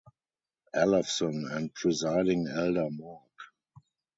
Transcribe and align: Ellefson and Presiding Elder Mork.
Ellefson 0.73 1.45
and 1.55 1.71
Presiding 1.75 2.47
Elder 2.47 2.89
Mork. 2.89 3.29